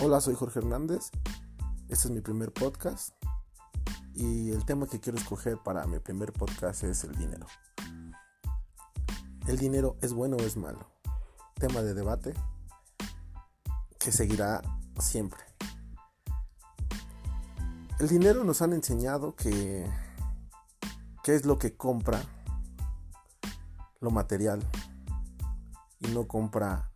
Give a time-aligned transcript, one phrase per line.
[0.00, 1.10] Hola, soy Jorge Hernández.
[1.88, 3.16] Este es mi primer podcast.
[4.14, 7.46] Y el tema que quiero escoger para mi primer podcast es el dinero.
[9.48, 10.88] ¿El dinero es bueno o es malo?
[11.54, 12.32] Tema de debate
[13.98, 14.62] que seguirá
[15.00, 15.40] siempre.
[17.98, 19.84] El dinero nos han enseñado que
[21.24, 22.22] qué es lo que compra
[23.98, 24.60] lo material
[25.98, 26.88] y no compra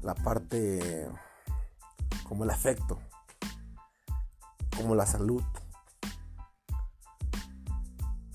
[0.00, 1.10] la parte
[2.24, 2.98] como el afecto,
[4.76, 5.42] como la salud.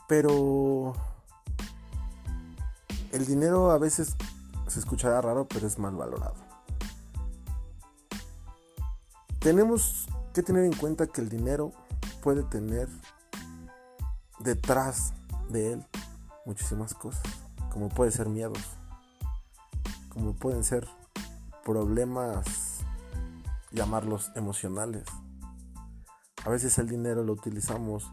[0.08, 0.94] Pero
[3.12, 4.16] el dinero a veces
[4.68, 6.36] se escuchará raro, pero es mal valorado.
[9.40, 11.72] Tenemos que tener en cuenta que el dinero
[12.22, 12.88] puede tener
[14.40, 15.14] detrás
[15.50, 15.86] de él
[16.46, 17.24] muchísimas cosas,
[17.72, 18.60] como puede ser miedos,
[20.10, 20.88] como pueden ser
[21.64, 22.69] problemas
[23.72, 25.04] llamarlos emocionales.
[26.46, 28.12] A veces el dinero lo utilizamos,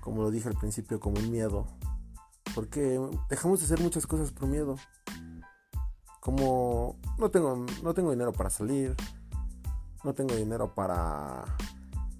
[0.00, 1.66] como lo dije al principio, como un miedo,
[2.54, 4.76] porque dejamos de hacer muchas cosas por miedo.
[6.20, 8.94] Como no tengo, no tengo dinero para salir,
[10.04, 11.44] no tengo dinero para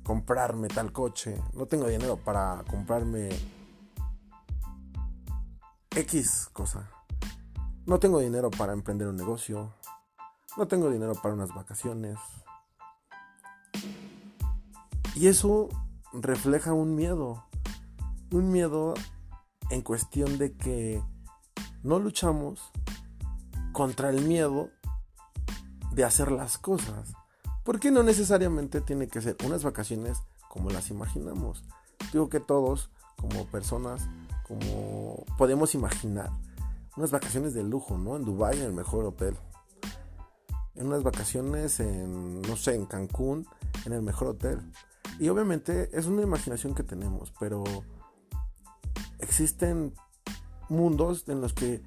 [0.05, 3.31] comprarme tal coche, no tengo dinero para comprarme
[5.91, 6.91] X cosa.
[7.87, 9.73] No tengo dinero para emprender un negocio,
[10.57, 12.19] no tengo dinero para unas vacaciones.
[15.15, 15.69] Y eso
[16.13, 17.45] refleja un miedo.
[18.31, 18.95] Un miedo
[19.71, 21.03] en cuestión de que
[21.83, 22.73] no luchamos
[23.73, 24.71] contra el miedo
[25.93, 27.13] de hacer las cosas.
[27.63, 30.19] Porque no necesariamente tiene que ser unas vacaciones
[30.49, 31.65] como las imaginamos.
[32.13, 34.09] Digo que todos, como personas,
[34.47, 36.31] como podemos imaginar
[36.97, 38.17] unas vacaciones de lujo, ¿no?
[38.17, 39.37] En Dubai, en el mejor hotel
[40.77, 43.47] en unas vacaciones en, no sé, en Cancún,
[43.85, 44.61] en el mejor hotel.
[45.19, 47.65] Y obviamente es una imaginación que tenemos, pero
[49.19, 49.95] existen
[50.69, 51.83] mundos en los que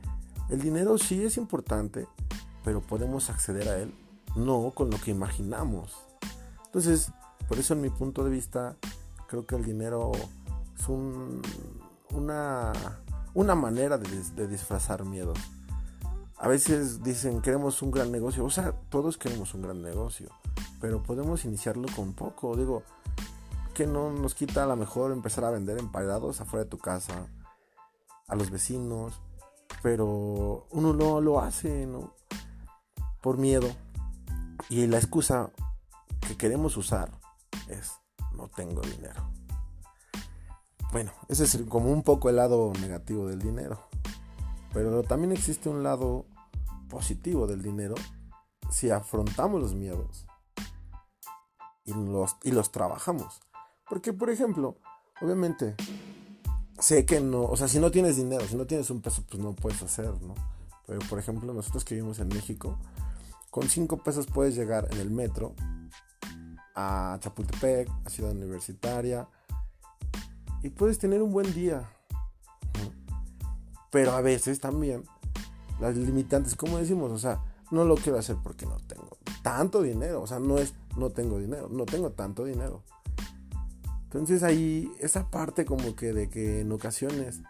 [0.49, 2.07] el dinero sí es importante,
[2.63, 3.93] pero podemos acceder a él
[4.35, 5.93] no con lo que imaginamos.
[6.65, 7.11] Entonces,
[7.47, 8.77] por eso en mi punto de vista,
[9.27, 10.11] creo que el dinero
[10.77, 10.87] es
[12.11, 12.73] una,
[13.33, 15.37] una manera de, de disfrazar miedos
[16.39, 20.29] a veces dicen queremos un gran negocio, o sea, todos queremos un gran negocio,
[20.79, 22.83] pero podemos iniciarlo con poco, digo,
[23.73, 27.27] que no nos quita a lo mejor empezar a vender emparedados afuera de tu casa,
[28.27, 29.21] a los vecinos,
[29.81, 32.13] pero uno no lo hace, ¿no?
[33.21, 33.67] Por miedo.
[34.69, 35.51] Y la excusa
[36.27, 37.11] que queremos usar
[37.67, 37.91] es
[38.33, 39.29] no tengo dinero.
[40.91, 43.88] Bueno, ese es como un poco el lado negativo del dinero.
[44.73, 46.25] Pero también existe un lado
[46.89, 47.95] positivo del dinero
[48.69, 50.25] si afrontamos los miedos
[51.85, 53.41] y los, y los trabajamos.
[53.89, 54.77] Porque, por ejemplo,
[55.21, 55.75] obviamente,
[56.79, 59.41] sé que no, o sea, si no tienes dinero, si no tienes un peso, pues
[59.41, 60.35] no puedes hacer, ¿no?
[60.85, 62.77] Pero, por ejemplo, nosotros que vivimos en México,
[63.49, 65.55] con 5 pesos puedes llegar en el metro
[66.75, 69.27] a Chapultepec, a Ciudad Universitaria,
[70.61, 71.89] y puedes tener un buen día,
[73.91, 75.03] pero a veces también
[75.79, 77.41] las limitantes, como decimos, o sea,
[77.71, 80.21] no lo quiero hacer porque no tengo tanto dinero.
[80.21, 82.83] O sea, no es no tengo dinero, no tengo tanto dinero.
[84.03, 87.41] Entonces ahí esa parte como que de que en ocasiones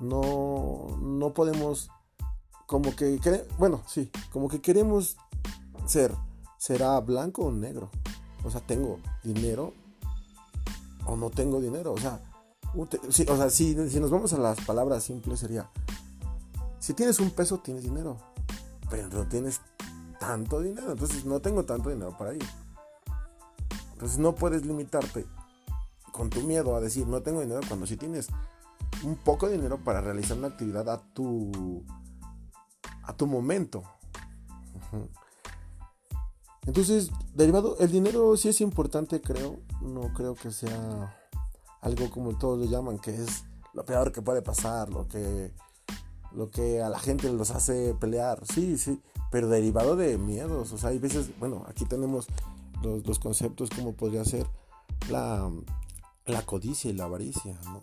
[0.00, 1.90] no, no podemos,
[2.66, 3.20] como que,
[3.58, 5.16] bueno, sí, como que queremos
[5.86, 6.12] ser,
[6.58, 7.90] será blanco o negro.
[8.42, 9.74] O sea, tengo dinero
[11.06, 11.92] o no tengo dinero.
[11.92, 12.20] O sea,
[12.74, 15.70] o sea, si, si nos vamos a las palabras simples sería,
[16.78, 18.16] si tienes un peso tienes dinero,
[18.90, 19.60] pero no tienes
[20.18, 22.44] tanto dinero, entonces no tengo tanto dinero para ir.
[23.92, 25.26] Entonces no puedes limitarte
[26.12, 28.28] con tu miedo a decir no tengo dinero cuando si tienes
[29.02, 31.84] un poco de dinero para realizar una actividad a tu
[33.04, 33.82] a tu momento.
[36.66, 39.58] Entonces, derivado, el dinero sí es importante, creo.
[39.80, 41.21] No creo que sea
[41.82, 43.44] algo como todos le llaman, que es
[43.74, 45.52] lo peor que puede pasar, lo que,
[46.32, 48.46] lo que a la gente los hace pelear.
[48.46, 50.72] Sí, sí, pero derivado de miedos.
[50.72, 52.28] O sea, hay veces, bueno, aquí tenemos
[52.82, 54.46] los, conceptos como podría ser
[55.10, 55.50] la,
[56.26, 57.82] la codicia y la avaricia, ¿no?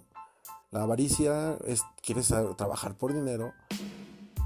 [0.72, 3.54] La avaricia es, quieres trabajar por dinero,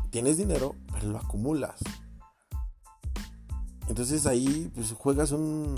[0.10, 1.80] tienes dinero, pero lo acumulas.
[3.90, 5.76] Entonces ahí pues juegas un,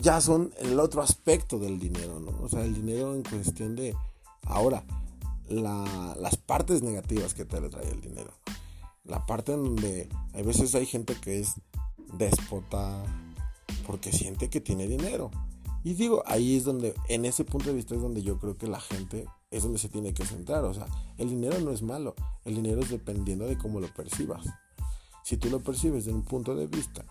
[0.00, 2.32] ya son el otro aspecto del dinero, ¿no?
[2.42, 3.94] O sea, el dinero en cuestión de
[4.46, 4.84] ahora,
[5.48, 8.32] las partes negativas que te trae el dinero.
[9.04, 11.54] La parte en donde a veces hay gente que es
[12.12, 13.04] déspota,
[13.86, 15.30] porque siente que tiene dinero.
[15.82, 18.66] Y digo, ahí es donde, en ese punto de vista es donde yo creo que
[18.66, 20.64] la gente es donde se tiene que centrar.
[20.64, 20.86] O sea,
[21.16, 22.14] el dinero no es malo,
[22.44, 24.46] el dinero es dependiendo de cómo lo percibas.
[25.24, 27.04] Si tú lo percibes de un punto de vista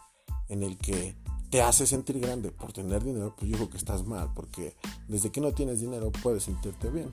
[0.50, 1.16] en el que
[1.50, 4.75] te hace sentir grande por tener dinero, pues yo creo que estás mal, porque
[5.07, 7.10] desde que no tienes dinero puedes sentirte bien.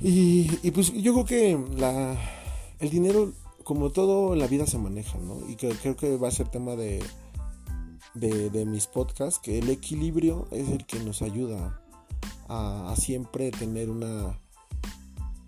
[0.00, 2.16] Y, pues yo creo que la,
[2.80, 5.48] el dinero, como todo en la vida se maneja, ¿no?
[5.48, 7.00] Y creo que va a ser tema de,
[8.14, 11.80] de, mis podcasts, que el equilibrio es el que nos ayuda
[12.48, 14.40] a, siempre tener una,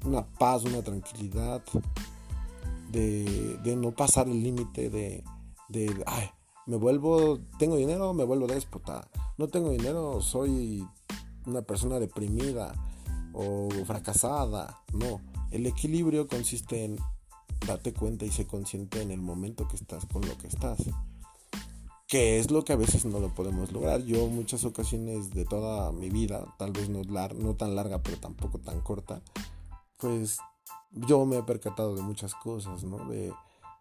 [0.05, 1.63] una paz, una tranquilidad,
[2.93, 5.25] de no pasar el límite de,
[5.69, 6.31] de, ay,
[6.67, 9.09] me vuelvo, tengo dinero, me vuelvo déspota,
[9.39, 10.87] no tengo dinero, soy
[11.47, 12.73] una persona deprimida
[13.33, 15.21] o fracasada, no,
[15.51, 16.99] el equilibrio consiste en
[17.67, 20.79] darte cuenta y ser consciente en el momento que estás con lo que estás
[22.15, 24.03] que es lo que a veces no lo podemos lograr.
[24.05, 28.59] Yo muchas ocasiones de toda mi vida, tal vez no, no tan larga, pero tampoco
[28.59, 29.21] tan corta,
[29.97, 30.39] pues
[30.93, 33.09] yo me he percatado de muchas cosas, ¿no?
[33.09, 33.33] De,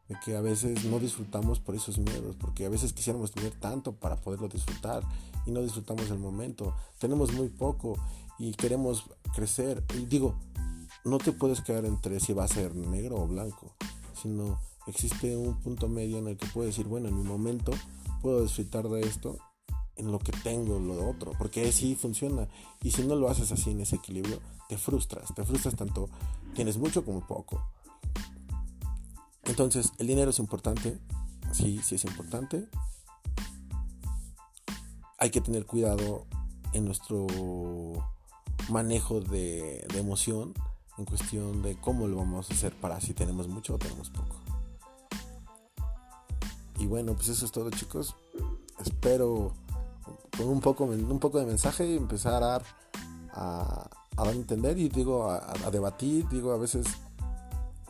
[0.09, 3.93] de, que a veces no disfrutamos por esos miedos, porque a veces quisiéramos tener tanto
[3.93, 5.03] para poderlo disfrutar
[5.45, 6.75] y no disfrutamos el momento.
[6.99, 7.97] Tenemos muy poco
[8.39, 9.05] y queremos
[9.35, 9.83] crecer.
[9.95, 10.35] Y digo,
[11.05, 13.75] no te puedes quedar entre si va a ser negro o blanco,
[14.21, 17.71] sino existe un punto medio en el que puedes decir, bueno, en mi momento
[18.21, 19.37] puedo disfrutar de esto
[19.95, 22.47] en lo que tengo, lo de otro, porque sí funciona.
[22.81, 24.39] Y si no lo haces así en ese equilibrio,
[24.69, 26.09] te frustras, te frustras tanto,
[26.55, 27.61] tienes mucho como poco.
[29.53, 30.97] Entonces, el dinero es importante,
[31.51, 32.67] sí, sí es importante.
[35.19, 36.25] Hay que tener cuidado
[36.73, 37.27] en nuestro
[38.69, 40.55] manejo de, emoción,
[40.97, 44.37] en cuestión de cómo lo vamos a hacer para si tenemos mucho o tenemos poco.
[46.79, 48.15] Y bueno, pues eso es todo chicos.
[48.83, 49.53] Espero
[50.35, 52.63] con un poco, un poco de mensaje empezar a
[53.33, 56.27] a, dar a entender y digo a, debatir.
[56.29, 56.87] Digo, a veces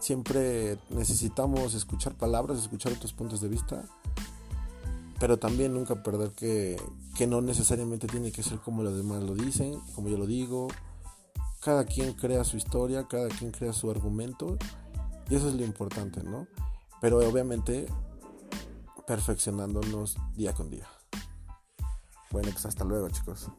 [0.03, 3.85] siempre necesitamos escuchar palabras, escuchar otros puntos de vista.
[5.19, 6.75] Pero también nunca perder que,
[7.15, 10.67] que no necesariamente tiene que ser como los demás lo dicen, como yo lo digo.
[11.61, 14.57] Cada quien crea su historia, cada quien crea su argumento.
[15.29, 16.47] Y eso es lo importante, ¿no?
[16.99, 17.85] Pero obviamente
[19.07, 20.87] perfeccionándonos día con día.
[22.31, 23.49] Bueno, pues hasta luego chicos.